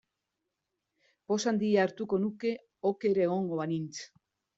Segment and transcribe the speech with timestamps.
[1.31, 2.53] Poz handia hartuko nuke
[2.93, 4.01] oker egongo banintz.